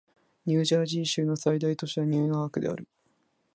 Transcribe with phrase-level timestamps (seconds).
[0.47, 2.87] ニュージャージー州の最大都市はニューアークである